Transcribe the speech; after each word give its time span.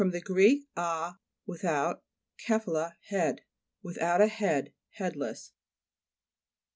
gr. 0.25 0.39
a, 0.75 1.11
without, 1.45 2.01
kephqle, 2.43 2.91
head. 3.09 3.41
Without 3.83 4.19
a 4.19 4.25
head; 4.25 4.73
headless. 4.93 5.51